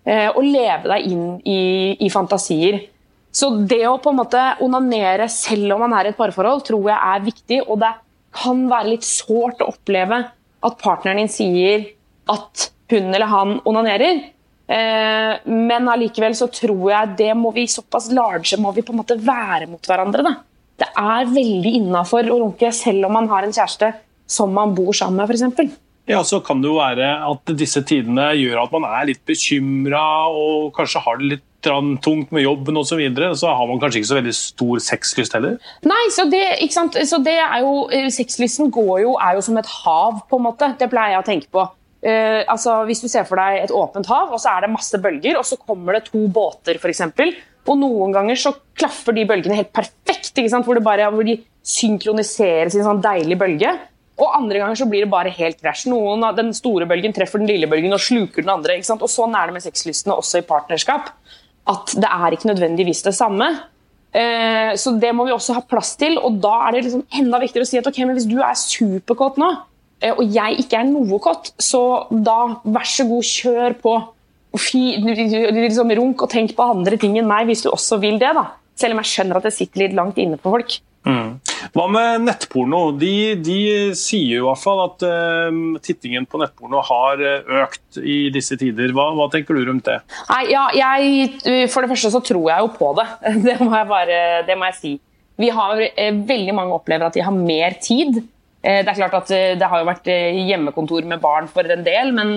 Eh, 0.07 0.27
og 0.29 0.43
leve 0.43 0.91
deg 0.91 1.09
inn 1.09 1.25
i, 1.47 1.59
i 2.05 2.11
fantasier. 2.13 2.83
Så 3.33 3.49
det 3.69 3.83
å 3.87 3.97
på 4.03 4.11
en 4.11 4.19
måte 4.19 4.43
onanere 4.65 5.27
selv 5.31 5.75
om 5.75 5.85
man 5.85 5.95
er 5.97 6.09
i 6.09 6.13
et 6.13 6.19
parforhold, 6.19 6.67
tror 6.67 6.91
jeg 6.91 6.97
er 6.97 7.25
viktig. 7.25 7.61
Og 7.65 7.79
det 7.81 7.95
kan 8.37 8.67
være 8.69 8.93
litt 8.93 9.07
sårt 9.07 9.63
å 9.63 9.71
oppleve 9.73 10.21
at 10.67 10.81
partneren 10.81 11.23
din 11.23 11.31
sier 11.31 11.85
at 12.31 12.69
hun 12.91 13.13
eller 13.13 13.29
han 13.31 13.57
onanerer. 13.67 14.21
Eh, 14.67 15.33
men 15.47 15.87
allikevel 15.87 16.35
så 16.35 16.49
tror 16.51 16.89
jeg 16.91 17.15
det 17.19 17.31
må 17.39 17.53
vi 17.55 17.67
såpass 17.71 18.09
large 18.11 18.59
må 18.59 18.73
vi 18.75 18.83
på 18.83 18.91
en 18.91 19.01
måte 19.01 19.19
være 19.19 19.69
mot 19.71 19.83
hverandre. 19.87 20.25
da. 20.27 20.35
Det 20.77 20.89
er 20.93 21.33
veldig 21.33 21.73
innafor 21.79 22.27
å 22.29 22.39
runke 22.43 22.71
selv 22.75 23.07
om 23.07 23.15
man 23.17 23.29
har 23.31 23.47
en 23.47 23.55
kjæreste 23.55 23.93
som 24.27 24.51
man 24.53 24.75
bor 24.75 24.91
sammen 24.93 25.23
med, 25.23 25.31
f.eks. 25.31 25.77
Ja, 26.07 26.21
så 26.23 26.39
kan 26.43 26.61
det 26.63 26.69
jo 26.69 26.77
være 26.77 27.07
at 27.27 27.51
disse 27.59 27.81
tidene 27.87 28.29
gjør 28.37 28.61
at 28.61 28.75
man 28.75 28.85
er 28.87 29.09
litt 29.09 29.23
bekymra 29.27 30.03
og 30.31 30.69
kanskje 30.75 31.01
har 31.03 31.19
det 31.19 31.31
litt 31.33 31.46
tungt 31.63 32.31
med 32.31 32.43
jobben 32.43 32.77
osv., 32.77 32.89
så, 32.89 32.99
videre, 32.99 33.31
så 33.35 33.47
har 33.47 33.67
man 33.67 33.79
kanskje 33.81 34.01
ikke 34.01 34.11
så 34.11 34.19
veldig 34.19 34.35
stor 34.35 34.83
sexlyst 34.83 35.33
heller? 35.33 35.57
Nei, 35.87 36.03
så 36.13 36.27
det, 36.29 36.43
ikke 36.63 36.77
sant? 36.77 36.99
Så 37.09 37.19
det 37.23 37.37
er 37.41 37.59
jo, 37.65 37.89
eh, 37.91 38.07
Sexlysten 38.13 38.71
går 38.71 39.01
jo, 39.03 39.17
er 39.17 39.35
jo 39.35 39.41
som 39.41 39.57
et 39.57 39.73
hav, 39.83 40.21
på 40.29 40.39
en 40.39 40.47
måte. 40.47 40.71
Det 40.79 40.89
pleier 40.91 41.17
jeg 41.17 41.23
å 41.23 41.27
tenke 41.27 41.51
på. 41.51 41.65
Uh, 41.97 42.45
altså, 42.45 42.83
hvis 42.85 43.01
du 43.01 43.07
ser 43.09 43.25
for 43.25 43.41
deg 43.41 43.63
et 43.63 43.73
åpent 43.73 44.05
hav, 44.07 44.29
og 44.29 44.39
så 44.39 44.53
er 44.53 44.63
det 44.63 44.73
masse 44.75 44.99
bølger, 45.01 45.39
og 45.39 45.45
så 45.49 45.57
kommer 45.57 45.97
det 45.97 46.05
to 46.11 46.27
båter, 46.29 46.77
f.eks. 46.77 47.01
Og 47.67 47.75
noen 47.81 48.13
ganger 48.15 48.39
så 48.39 48.53
klaffer 48.77 49.15
de 49.17 49.25
bølgene 49.27 49.57
helt 49.57 49.73
perfekt, 49.75 50.31
ikke 50.37 50.51
sant? 50.53 50.67
hvor, 50.67 50.79
bare, 50.83 51.09
hvor, 51.11 51.25
de 51.27 51.39
synkroniseres 51.67 52.77
i 52.77 52.79
en 52.79 52.87
sånn 52.87 53.03
deilig 53.03 53.35
bølge. 53.41 53.73
Og 54.17 54.33
andre 54.33 54.61
ganger 54.61 54.79
så 54.79 54.87
blir 54.89 55.03
det 55.03 55.11
bare 55.11 55.33
helt 55.35 55.59
krasj. 55.59 55.89
Noen 55.91 56.23
av 56.25 56.37
Den 56.37 56.53
store 56.55 56.87
bølgen 56.89 57.13
treffer 57.13 57.41
den 57.41 57.51
lille 57.51 57.67
bølgen 57.69 57.93
og 57.93 58.01
sluker 58.01 58.41
den 58.41 58.53
andre. 58.53 58.77
ikke 58.77 58.87
sant? 58.87 59.03
Og 59.05 59.11
Sånn 59.11 59.35
er 59.37 59.49
det 59.49 59.57
med 59.57 59.65
sexlystene 59.65 60.15
også 60.17 60.41
i 60.41 60.47
partnerskap. 60.47 61.11
At 61.67 61.95
det 61.99 62.07
er 62.07 62.35
ikke 62.35 62.51
nødvendigvis 62.51 63.03
det 63.05 63.15
samme. 63.17 63.49
Eh, 64.15 64.73
så 64.79 64.93
det 64.97 65.11
må 65.15 65.27
vi 65.27 65.33
også 65.35 65.57
ha 65.57 65.63
plass 65.67 65.95
til. 65.99 66.17
Og 66.19 66.39
da 66.43 66.53
er 66.67 66.75
det 66.75 66.85
liksom 66.87 67.05
enda 67.19 67.41
viktigere 67.43 67.67
å 67.67 67.69
si 67.69 67.79
at 67.79 67.89
ok, 67.89 68.03
men 68.05 68.17
hvis 68.17 68.29
du 68.29 68.37
er 68.39 68.57
superkåt 68.59 69.39
nå, 69.41 69.51
eh, 70.01 70.13
og 70.13 70.23
jeg 70.23 70.61
ikke 70.63 70.79
er 70.81 70.87
noe 70.89 71.19
kåt, 71.23 71.51
så 71.61 71.81
da 72.11 72.39
vær 72.63 72.87
så 72.87 73.07
god, 73.09 73.27
kjør 73.27 73.77
på. 73.83 73.97
Liksom, 74.57 75.91
runk 75.99 76.23
og 76.25 76.31
tenk 76.31 76.55
på 76.57 76.65
andre 76.65 76.97
ting 76.97 77.17
enn 77.19 77.27
meg 77.29 77.49
hvis 77.49 77.65
du 77.65 77.71
også 77.73 77.99
vil 78.01 78.17
det. 78.21 78.31
da. 78.37 78.47
Selv 78.77 78.95
om 78.95 79.03
jeg 79.03 79.11
skjønner 79.11 79.39
at 79.39 79.49
det 79.49 79.55
sitter 79.57 79.83
litt 79.83 79.97
langt 79.97 80.17
inne 80.21 80.39
på 80.41 80.53
folk. 80.53 80.79
Mm. 81.07 81.37
Hva 81.75 81.87
med 81.91 82.25
nettporno? 82.27 82.91
De, 82.99 83.35
de, 83.43 83.57
sier 83.97 84.39
i 84.39 84.43
hvert 84.45 84.61
fall 84.61 84.83
at 84.85 85.05
uh, 85.07 85.77
tittingen 85.83 86.27
på 86.29 86.39
nettporno 86.41 86.81
har 86.85 87.23
eh, 87.23 87.51
økt 87.63 87.99
i 88.01 88.17
disse 88.33 88.57
tider. 88.59 88.93
Hva, 88.95 89.09
hva 89.17 89.27
tenker 89.33 89.57
du 89.57 89.65
rundt 89.67 89.87
det? 89.87 89.99
Nei, 90.29 90.43
ja, 90.53 90.67
jeg, 90.75 91.67
For 91.73 91.83
det 91.83 91.91
første 91.91 92.13
så 92.13 92.23
tror 92.23 92.47
jeg 92.51 92.65
jo 92.65 92.71
på 92.77 92.93
det. 92.99 93.07
Det 93.47 93.59
må 93.61 93.69
jeg, 93.71 93.87
bare, 93.89 94.17
det 94.47 94.55
må 94.59 94.67
jeg 94.69 94.77
si. 94.77 94.93
Vi 95.39 95.51
har, 95.53 95.79
eh, 95.87 96.23
veldig 96.27 96.55
mange 96.57 96.75
opplever 96.75 97.07
at 97.07 97.15
de 97.17 97.23
har 97.25 97.35
mer 97.35 97.77
tid. 97.83 98.19
Det 98.67 98.89
er 98.89 98.97
klart 98.97 99.13
at 99.15 99.29
det 99.29 99.67
har 99.69 99.79
jo 99.79 99.87
vært 99.87 100.07
hjemmekontor 100.09 101.05
med 101.07 101.21
barn 101.23 101.45
for 101.47 101.63
en 101.71 101.85
del, 101.85 102.09
men, 102.11 102.33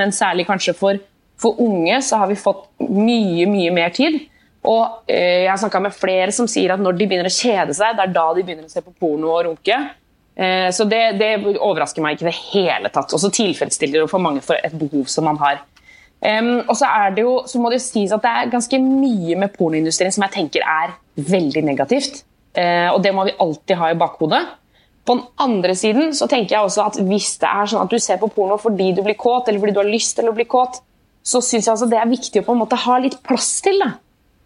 men 0.00 0.14
særlig 0.16 0.48
kanskje 0.48 0.72
for, 0.74 0.98
for 1.38 1.60
unge 1.62 2.00
så 2.02 2.18
har 2.24 2.30
vi 2.32 2.38
fått 2.40 2.64
mye, 2.88 3.44
mye 3.46 3.74
mer 3.76 3.92
tid. 3.94 4.16
Og 4.68 5.08
eh, 5.08 5.44
Jeg 5.44 5.52
har 5.52 5.60
snakka 5.62 5.80
med 5.80 5.96
flere 5.96 6.34
som 6.34 6.48
sier 6.50 6.74
at 6.74 6.82
når 6.82 6.98
de 6.98 7.08
begynner 7.08 7.30
å 7.30 7.34
kjede 7.34 7.76
seg, 7.76 7.96
det 7.96 8.04
er 8.04 8.14
da 8.14 8.26
de 8.36 8.44
begynner 8.44 8.68
å 8.68 8.72
se 8.72 8.84
på 8.84 8.94
porno 9.00 9.32
og 9.32 9.46
runke. 9.48 9.78
Eh, 10.38 10.68
så 10.74 10.86
det, 10.88 11.02
det, 11.18 11.32
overrasker 11.56 12.04
meg 12.04 12.16
ikke 12.16 12.28
i 12.28 12.30
det 12.30 12.38
hele 12.52 12.92
tatt. 12.94 13.14
Og 13.14 13.22
så 13.22 13.32
tilfredsstiller 13.34 14.04
det 14.04 14.12
for 14.12 14.22
mange 14.22 14.44
for 14.44 14.60
et 14.60 14.76
behov 14.78 15.08
som 15.10 15.26
man 15.28 15.40
har. 15.42 15.64
Um, 16.18 16.64
og 16.66 16.74
så, 16.74 16.88
er 16.90 17.12
det 17.14 17.22
jo, 17.22 17.34
så 17.46 17.60
må 17.62 17.70
det 17.70 17.78
jo 17.78 17.84
sies 17.84 18.12
at 18.14 18.24
det 18.24 18.30
er 18.34 18.48
ganske 18.50 18.78
mye 18.82 19.36
med 19.38 19.52
pornoindustrien 19.54 20.10
som 20.10 20.24
jeg 20.26 20.34
tenker 20.34 20.64
er 20.66 20.96
veldig 21.14 21.62
negativt. 21.62 22.24
Uh, 22.58 22.90
og 22.90 23.04
det 23.04 23.12
må 23.14 23.28
vi 23.28 23.36
alltid 23.38 23.78
ha 23.78 23.92
i 23.92 23.98
bakhodet. 23.98 24.40
På 25.06 25.14
den 25.14 25.22
andre 25.40 25.76
siden 25.78 26.10
så 26.18 26.26
tenker 26.28 26.56
jeg 26.56 26.66
også 26.66 26.84
at 26.84 26.98
hvis 27.06 27.36
det 27.40 27.48
er 27.48 27.70
sånn 27.70 27.84
at 27.86 27.94
du 27.94 28.02
ser 28.02 28.18
på 28.20 28.28
porno 28.34 28.58
fordi 28.60 28.90
du 28.96 29.04
blir 29.06 29.16
kåt, 29.18 29.46
eller 29.48 29.62
fordi 29.62 29.76
du 29.76 29.80
har 29.80 29.88
lyst 29.88 30.18
til 30.18 30.28
å 30.28 30.34
bli 30.36 30.44
kåt, 30.50 30.82
så 31.22 31.40
syns 31.44 31.68
jeg 31.68 31.72
altså 31.76 31.88
det 31.88 32.00
er 32.02 32.10
viktig 32.10 32.42
å 32.42 32.48
på 32.48 32.56
en 32.56 32.62
måte 32.64 32.82
ha 32.82 32.98
litt 33.00 33.16
plass 33.24 33.54
til 33.64 33.78
det. 33.80 33.92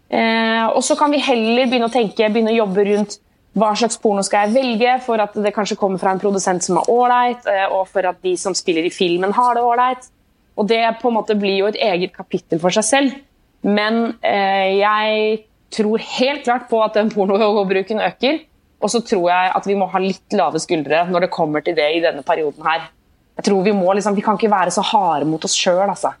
Eh, 0.09 0.65
og 0.69 0.81
så 0.85 0.97
kan 0.99 1.13
vi 1.13 1.21
heller 1.23 1.69
begynne 1.69 1.89
å 1.89 1.93
tenke, 1.93 2.29
begynne 2.29 2.53
å 2.53 2.61
jobbe 2.63 2.87
rundt 2.89 3.19
hva 3.57 3.69
slags 3.77 3.99
porno 4.01 4.23
skal 4.25 4.47
jeg 4.47 4.55
velge 4.55 4.95
for 5.05 5.21
at 5.21 5.35
det 5.37 5.53
kanskje 5.53 5.77
kommer 5.77 6.01
fra 6.01 6.13
en 6.13 6.21
produsent 6.21 6.65
som 6.65 6.79
er 6.81 6.89
ålreit, 6.89 7.45
eh, 7.49 7.67
og 7.69 7.85
for 7.91 8.05
at 8.09 8.21
de 8.25 8.33
som 8.39 8.55
spiller 8.57 8.87
i 8.87 8.93
filmen, 8.93 9.33
har 9.33 9.57
det 9.57 9.65
ålreit. 9.65 10.09
Og 10.57 10.67
det 10.69 10.81
på 11.01 11.09
en 11.09 11.17
måte 11.17 11.37
blir 11.37 11.59
jo 11.59 11.69
et 11.69 11.79
eget 11.81 12.13
kapittel 12.15 12.61
for 12.61 12.73
seg 12.73 12.85
selv. 12.85 13.19
Men 13.63 14.17
eh, 14.25 14.79
jeg 14.81 15.37
tror 15.73 16.01
helt 16.17 16.43
klart 16.45 16.67
på 16.69 16.81
at 16.85 16.97
den 16.97 17.11
pornobruken 17.13 18.01
øker. 18.03 18.41
Og 18.83 18.91
så 18.91 18.99
tror 19.05 19.29
jeg 19.31 19.53
at 19.55 19.69
vi 19.69 19.77
må 19.79 19.87
ha 19.89 20.01
litt 20.01 20.35
lave 20.35 20.59
skuldre 20.61 21.05
når 21.09 21.25
det 21.25 21.33
kommer 21.33 21.63
til 21.63 21.77
det 21.77 21.87
i 21.95 22.01
denne 22.03 22.25
perioden 22.25 22.65
her. 22.67 22.89
jeg 23.37 23.45
tror 23.47 23.63
vi 23.63 23.71
må 23.73 23.93
liksom, 23.93 24.15
vi 24.15 24.21
kan 24.21 24.37
ikke 24.37 24.51
være 24.51 24.73
så 24.75 24.83
harde 24.85 25.25
mot 25.25 25.45
oss 25.45 25.55
sjøl, 25.57 25.87
altså. 25.87 26.11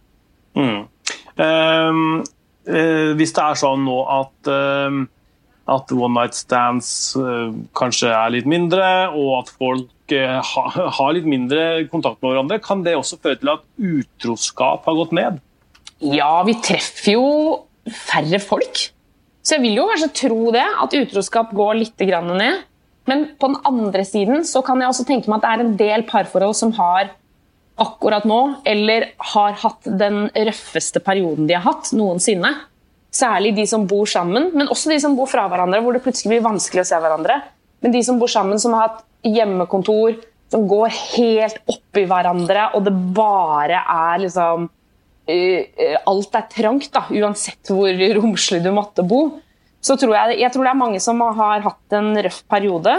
Mm. 0.55 0.87
Um, 1.37 2.23
hvis 2.63 3.33
det 3.35 3.43
er 3.43 3.59
sånn 3.59 3.83
nå 3.87 3.97
at, 4.07 4.49
uh, 4.49 5.01
at 5.73 5.91
one 5.95 6.13
night 6.15 6.37
stands 6.37 6.89
uh, 7.19 7.51
kanskje 7.75 8.11
er 8.11 8.33
litt 8.35 8.47
mindre, 8.49 8.85
og 9.11 9.41
at 9.41 9.51
folk 9.57 9.89
har 10.13 11.13
litt 11.15 11.27
mindre 11.27 11.85
kontakt 11.89 12.19
med 12.21 12.33
hverandre, 12.33 12.59
kan 12.61 12.83
det 12.85 12.97
også 12.99 13.17
føre 13.23 13.39
til 13.39 13.53
at 13.53 13.63
utroskap 13.79 14.89
har 14.89 14.97
gått 14.99 15.15
ned? 15.15 15.39
Ja, 16.03 16.43
vi 16.43 16.57
treffer 16.59 17.15
jo 17.15 17.27
færre 17.87 18.39
folk. 18.43 18.89
Så 19.43 19.57
jeg 19.57 19.63
vil 19.65 19.79
jo 19.79 19.87
kanskje 19.89 20.11
tro 20.23 20.51
det, 20.55 20.63
at 20.63 20.95
utroskap 20.95 21.51
går 21.55 21.79
litt 21.81 22.03
ned. 22.03 22.63
Men 23.09 23.25
på 23.39 23.49
den 23.51 23.59
andre 23.67 24.05
siden 24.07 24.45
så 24.47 24.61
kan 24.63 24.79
jeg 24.79 24.91
også 24.91 25.05
tenke 25.07 25.31
meg 25.31 25.41
at 25.41 25.43
det 25.43 25.51
er 25.51 25.63
en 25.63 25.75
del 25.79 26.05
parforhold 26.07 26.55
som 26.55 26.71
har 26.77 27.11
akkurat 27.81 28.25
nå, 28.29 28.39
eller 28.69 29.07
har 29.33 29.55
hatt 29.63 29.87
den 29.99 30.27
røffeste 30.33 31.01
perioden 31.03 31.47
de 31.49 31.57
har 31.57 31.65
hatt 31.65 31.91
noensinne. 31.95 32.51
Særlig 33.13 33.53
de 33.57 33.65
som 33.69 33.85
bor 33.89 34.09
sammen, 34.09 34.49
men 34.53 34.69
også 34.73 34.91
de 34.93 34.99
som 35.01 35.17
bor 35.17 35.29
fra 35.29 35.45
hverandre, 35.49 35.81
hvor 35.85 35.93
det 35.93 36.03
plutselig 36.05 36.35
blir 36.35 36.45
vanskelig 36.45 36.83
å 36.83 36.89
se 36.89 36.99
hverandre. 37.01 37.39
Men 37.85 37.93
de 37.93 38.01
som 38.05 38.19
bor 38.21 38.31
sammen, 38.31 38.61
som 38.61 38.73
har 38.77 38.87
hatt 38.87 39.03
hjemmekontor, 39.25 40.17
som 40.53 40.65
går 40.69 40.93
helt 41.15 41.59
oppi 41.69 42.05
hverandre, 42.09 42.69
og 42.77 42.85
det 42.87 42.95
bare 43.17 43.83
er 43.83 44.25
liksom 44.27 44.69
Alt 45.23 46.33
er 46.35 46.49
trangt, 46.51 46.89
da, 46.91 47.05
uansett 47.07 47.69
hvor 47.71 48.01
romslig 48.17 48.57
du 48.59 48.73
måtte 48.75 49.05
bo 49.07 49.21
så 49.83 49.97
tror 49.99 50.15
jeg, 50.15 50.39
jeg 50.39 50.53
tror 50.53 50.65
det 50.65 50.71
er 50.71 50.79
mange 50.79 51.01
som 51.03 51.19
har 51.35 51.63
hatt 51.65 51.95
en 51.97 52.13
røff 52.25 52.39
periode. 52.51 52.93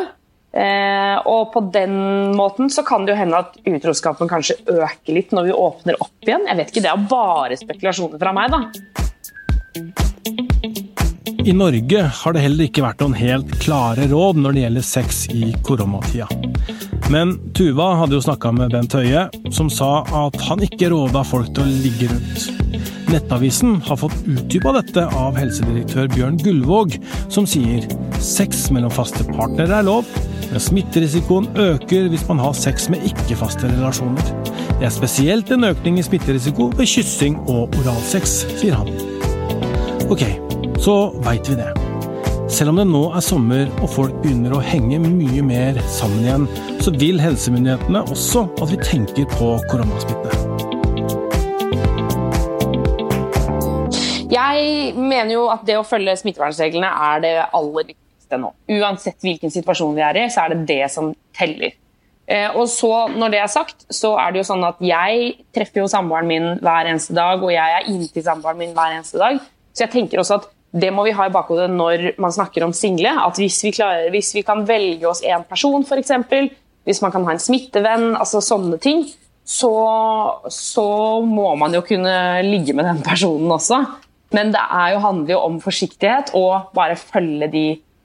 Eh, 0.55 1.17
og 1.27 1.51
på 1.55 1.65
den 1.75 1.95
måten 2.39 2.71
så 2.71 2.85
kan 2.87 3.03
det 3.07 3.15
jo 3.15 3.19
hende 3.19 3.41
at 3.43 3.57
utroskapen 3.67 4.31
kanskje 4.31 4.61
øker 4.71 5.17
litt 5.17 5.35
når 5.35 5.49
vi 5.49 5.57
åpner 5.59 5.99
opp 5.99 6.29
igjen. 6.29 6.47
Jeg 6.47 6.61
vet 6.61 6.71
ikke, 6.71 6.85
Det 6.85 6.93
er 6.93 7.09
bare 7.11 7.59
spekulasjoner 7.59 8.23
fra 8.23 8.35
meg, 8.37 8.55
da. 8.55 8.61
I 11.45 11.53
Norge 11.53 12.03
har 12.09 12.33
det 12.33 12.41
heller 12.41 12.69
ikke 12.69 12.85
vært 12.85 13.03
noen 13.03 13.17
helt 13.19 13.51
klare 13.61 14.07
råd 14.09 14.39
når 14.41 14.55
det 14.55 14.63
gjelder 14.63 14.87
sex 14.87 15.25
i 15.35 15.51
koronatida. 15.67 16.29
Men 17.13 17.35
Tuva 17.53 17.91
hadde 18.01 18.17
jo 18.17 18.23
snakka 18.25 18.53
med 18.57 18.73
Bent 18.73 18.95
Høie, 18.97 19.27
som 19.53 19.69
sa 19.69 20.07
at 20.23 20.39
han 20.47 20.63
ikke 20.65 20.89
råda 20.95 21.21
folk 21.27 21.51
til 21.53 21.67
å 21.67 21.75
ligge 21.83 22.09
rundt. 22.15 22.47
Nettavisen 23.13 23.77
har 23.85 24.01
fått 24.01 24.17
utdypa 24.25 24.73
dette 24.79 25.05
av 25.05 25.37
helsedirektør 25.37 26.09
Bjørn 26.15 26.41
Gullvåg, 26.41 26.97
som 27.29 27.45
sier 27.47 27.85
sex 28.23 28.68
mellom 28.75 28.92
faste 28.94 29.25
partnere 29.33 29.80
er 29.80 29.87
lov, 29.87 30.09
men 30.50 30.62
smitterisikoen 30.62 31.49
øker 31.59 32.09
hvis 32.12 32.26
man 32.28 32.42
har 32.42 32.52
sex 32.59 32.88
med 32.92 33.06
ikke-faste 33.09 33.71
relasjoner. 33.73 34.30
Det 34.78 34.88
er 34.88 34.94
spesielt 34.94 35.50
en 35.54 35.64
økning 35.71 35.99
i 35.99 36.04
smitterisiko 36.06 36.71
ved 36.76 36.87
kyssing 36.90 37.40
og 37.49 37.75
oralsex, 37.80 38.42
sier 38.61 38.78
han. 38.78 38.90
Ok, 40.12 40.26
så 40.83 40.99
veit 41.25 41.49
vi 41.49 41.56
det. 41.59 41.71
Selv 42.54 42.75
om 42.75 42.78
det 42.78 42.85
nå 42.87 43.00
er 43.16 43.25
sommer 43.25 43.71
og 43.80 43.88
folk 43.90 44.18
begynner 44.23 44.52
å 44.54 44.62
henge 44.62 45.00
mye 45.02 45.42
mer 45.42 45.80
sammen 45.90 46.26
igjen, 46.26 46.44
så 46.85 46.92
vil 46.94 47.23
helsemyndighetene 47.23 48.04
også 48.12 48.44
at 48.61 48.71
vi 48.71 48.83
tenker 48.85 49.30
på 49.38 49.54
koronasmitte. 49.71 50.37
Jeg 54.35 54.94
mener 54.99 55.33
jo 55.33 55.49
at 55.52 55.64
det 55.66 55.80
å 55.80 55.87
følge 55.87 56.16
smittevernreglene 56.21 56.90
er 57.09 57.21
det 57.25 57.37
aller 57.47 57.85
viktigste 57.85 58.04
nå. 58.41 58.50
Uansett 58.76 59.23
hvilken 59.25 59.53
situasjon 59.53 59.97
vi 59.97 60.05
er 60.05 60.21
i, 60.25 60.29
så 60.33 60.45
er 60.45 60.55
det 60.55 60.67
det 60.71 60.85
som 60.93 61.12
teller. 61.37 61.75
Eh, 62.26 62.49
og 62.57 62.69
så, 62.73 63.09
Når 63.12 63.33
det 63.33 63.41
er 63.43 63.53
sagt, 63.53 63.85
så 63.93 64.14
er 64.21 64.33
det 64.33 64.41
jo 64.41 64.49
sånn 64.49 64.64
at 64.64 64.81
jeg 64.81 65.35
treffer 65.55 65.83
jo 65.83 65.91
samboeren 65.91 66.29
min 66.29 66.50
hver 66.64 66.88
eneste 66.88 67.17
dag, 67.17 67.43
og 67.43 67.53
jeg 67.53 67.79
er 67.79 67.88
inntil 67.93 68.25
samboeren 68.25 68.61
min 68.61 68.76
hver 68.76 68.97
eneste 68.97 69.21
dag. 69.21 69.41
Så 69.75 69.85
jeg 69.85 69.93
tenker 69.93 70.23
også 70.23 70.41
at 70.41 70.49
det 70.75 70.91
må 70.91 71.05
vi 71.07 71.14
ha 71.14 71.29
i 71.29 71.35
bakhodet 71.35 71.69
når 71.71 72.14
man 72.23 72.35
snakker 72.35 72.64
om 72.67 72.73
single. 72.75 73.12
At 73.23 73.38
hvis 73.38 73.61
vi, 73.67 73.75
klarer, 73.76 74.09
hvis 74.11 74.33
vi 74.35 74.43
kan 74.47 74.64
velge 74.67 75.07
oss 75.07 75.23
én 75.23 75.45
person, 75.47 75.85
f.eks., 75.87 76.14
hvis 76.85 77.00
man 77.00 77.12
kan 77.14 77.25
ha 77.25 77.35
en 77.35 77.41
smittevenn, 77.41 78.11
altså 78.19 78.43
sånne 78.45 78.81
ting, 78.83 79.05
så, 79.45 79.71
så 80.53 80.88
må 81.25 81.53
man 81.61 81.76
jo 81.76 81.85
kunne 81.85 82.43
ligge 82.45 82.75
med 82.76 82.88
den 82.88 83.00
personen 83.05 83.53
også. 83.53 83.83
Men 84.35 84.50
det 84.55 84.62
jo, 84.93 85.00
handler 85.05 85.35
jo 85.37 85.41
om 85.47 85.59
forsiktighet 85.62 86.33
og 86.37 86.75
bare 86.76 86.97
følge 86.99 87.49
de, 87.53 87.64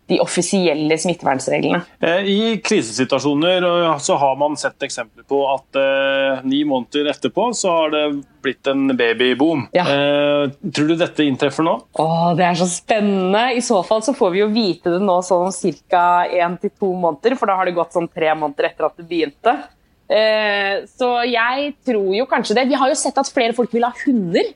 de 0.09 0.19
offisielle 0.23 0.97
smittevernreglene. 0.99 1.81
Eh, 2.01 2.27
I 2.29 2.39
krisesituasjoner 2.65 3.65
eh, 3.67 3.97
så 4.03 4.17
har 4.19 4.35
man 4.39 4.57
sett 4.59 4.83
eksempler 4.85 5.25
på 5.29 5.41
at 5.53 5.79
eh, 5.79 6.43
ni 6.49 6.63
måneder 6.67 7.11
etterpå 7.13 7.49
så 7.57 7.73
har 7.75 7.93
det 7.93 8.03
blitt 8.43 8.67
en 8.71 8.87
babyboom. 8.97 9.67
Ja. 9.75 9.85
Eh, 9.85 10.51
tror 10.73 10.91
du 10.91 10.95
dette 10.99 11.25
inntreffer 11.27 11.65
nå? 11.67 11.75
Åh, 12.01 12.29
det 12.39 12.47
er 12.47 12.59
så 12.59 12.69
spennende. 12.71 13.43
I 13.59 13.63
så 13.65 13.81
fall 13.85 14.03
så 14.05 14.15
får 14.17 14.33
vi 14.35 14.43
jo 14.43 14.51
vite 14.53 14.95
det 14.95 15.01
nå 15.05 15.19
sånn 15.25 15.53
ca. 15.91 16.05
én 16.25 16.57
til 16.61 16.73
to 16.73 16.93
måneder, 16.93 17.37
for 17.39 17.49
da 17.49 17.59
har 17.59 17.69
det 17.69 17.77
gått 17.77 17.93
sånn 17.95 18.09
tre 18.09 18.33
måneder 18.33 18.71
etter 18.71 18.89
at 18.89 18.97
det 18.97 19.07
begynte. 19.09 19.55
Eh, 20.09 20.87
så 20.89 21.11
jeg 21.29 21.75
tror 21.85 22.09
jo 22.17 22.25
kanskje 22.29 22.57
det. 22.57 22.69
Vi 22.71 22.79
har 22.81 22.89
jo 22.89 22.97
sett 22.97 23.17
at 23.21 23.29
flere 23.29 23.53
folk 23.57 23.73
vil 23.75 23.85
ha 23.85 23.93
hunder. 24.05 24.49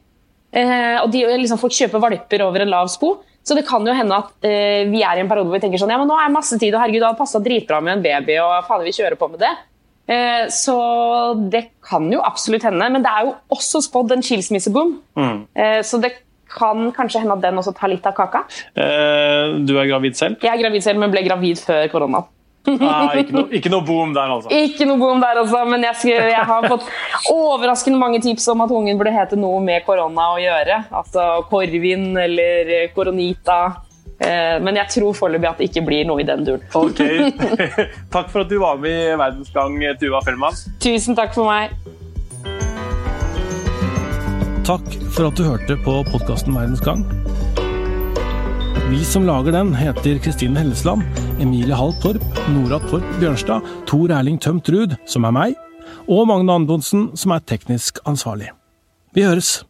Eh, 0.53 0.97
og 1.01 1.11
de, 1.13 1.23
liksom, 1.41 1.59
Folk 1.61 1.73
kjøper 1.73 2.01
valper 2.01 2.43
over 2.45 2.65
en 2.65 2.73
lav 2.73 2.89
sko. 2.93 3.15
Så 3.43 3.57
det 3.57 3.65
kan 3.67 3.83
jo 3.83 3.95
hende 3.95 4.15
at 4.15 4.47
eh, 4.47 4.87
vi 4.87 5.03
er 5.03 5.19
i 5.19 5.23
en 5.23 5.29
periode 5.29 5.49
hvor 5.49 5.59
vi 5.59 5.65
tenker 5.65 5.81
sånn 5.81 5.91
ja, 5.91 5.99
men 5.99 6.07
nå 6.07 6.15
er 6.15 6.29
det 6.29 6.37
masse 6.37 6.57
tid, 6.57 6.71
og 6.71 6.79
herregud, 6.79 7.01
det 7.01 7.09
hadde 7.09 7.19
passa 7.19 7.43
dritbra 7.43 7.81
med 7.83 7.97
en 7.97 8.03
baby, 8.05 8.37
og 8.39 8.67
fader, 8.69 8.87
vi 8.87 8.95
kjører 8.95 9.19
på 9.19 9.31
med 9.33 9.43
det. 9.43 9.53
Eh, 10.07 10.49
så 10.51 10.75
det 11.51 11.63
kan 11.83 12.09
jo 12.11 12.21
absolutt 12.23 12.65
hende. 12.67 12.89
Men 12.91 13.05
det 13.05 13.11
er 13.11 13.27
jo 13.27 13.33
også 13.55 13.83
spådd 13.87 14.15
en 14.15 14.25
skilsmisseboom. 14.25 14.97
Mm. 15.19 15.41
Eh, 15.55 15.79
så 15.85 15.99
det 16.03 16.15
kan 16.53 16.91
kanskje 16.93 17.23
hende 17.23 17.37
at 17.37 17.43
den 17.45 17.59
også 17.59 17.73
tar 17.77 17.91
litt 17.91 18.05
av 18.05 18.15
kaka. 18.17 18.43
Eh, 18.75 19.59
du 19.65 19.75
er 19.77 19.89
gravid 19.89 20.19
selv? 20.19 20.43
Jeg 20.43 20.53
er 20.53 20.61
gravid 20.61 20.85
selv, 20.85 21.01
men 21.01 21.13
ble 21.13 21.23
gravid 21.25 21.61
før 21.63 21.87
korona. 21.91 22.23
Nei, 22.63 23.19
ikke, 23.19 23.33
no, 23.35 23.41
ikke 23.51 23.69
noe 23.73 23.83
boom 23.83 24.13
der, 24.15 24.29
altså. 24.31 24.51
Ikke 24.55 24.85
noe 24.87 24.99
boom 25.01 25.19
der, 25.19 25.41
altså. 25.41 25.63
Men 25.67 25.83
jeg, 25.83 25.99
skal, 25.99 26.29
jeg, 26.31 26.45
har 26.47 26.67
fått 26.71 26.85
overraskende 27.31 27.99
mange 27.99 28.21
tips 28.23 28.47
om 28.53 28.63
at 28.63 28.71
ungen 28.71 28.99
burde 28.99 29.11
hete 29.15 29.39
noe 29.39 29.59
med 29.63 29.83
korona 29.87 30.29
å 30.31 30.37
gjøre. 30.39 30.83
Altså 30.95 31.25
Korvin 31.49 32.13
eller 32.23 32.71
Koronita. 32.95 33.59
Eh, 34.23 34.55
men 34.63 34.79
jeg 34.79 34.93
tror 34.95 35.17
foreløpig 35.17 35.49
at 35.49 35.59
det 35.59 35.67
ikke 35.71 35.83
blir 35.89 36.07
noe 36.07 36.23
i 36.23 36.27
den 36.27 36.45
duren. 36.47 36.63
Ok. 36.77 37.01
Takk 38.13 38.31
for 38.31 38.45
at 38.45 38.51
du 38.51 38.59
var 38.63 38.79
med 38.79 38.95
i 39.11 39.17
Verdensgang, 39.19 39.75
Tuva 39.99 40.23
Fellmann. 40.23 40.55
Tusen 40.83 41.19
takk 41.19 41.35
for 41.35 41.51
meg. 41.51 41.75
Takk 44.63 44.85
for 45.11 45.27
at 45.27 45.35
du 45.35 45.43
hørte 45.43 45.75
på 45.83 45.97
podkasten 46.07 46.55
Verdensgang. 46.55 47.03
Vi 48.87 49.01
som 49.07 49.25
lager 49.27 49.51
den, 49.55 49.73
heter 49.75 50.21
Kristine 50.23 50.61
Hellesland, 50.61 51.03
Emilie 51.41 51.75
Hall 51.75 51.91
Torp, 52.03 52.22
Nora 52.51 52.75
Torp 52.89 53.05
Bjørnstad, 53.21 53.63
Tor 53.87 54.11
Erling 54.11 54.39
Tømt 54.41 54.67
Ruud, 54.73 54.97
som 55.07 55.23
er 55.23 55.31
meg, 55.31 55.53
og 56.11 56.27
Magne 56.27 56.57
Antonsen, 56.59 57.05
som 57.15 57.31
er 57.31 57.45
teknisk 57.47 58.01
ansvarlig. 58.09 58.49
Vi 59.15 59.23
høres! 59.23 59.61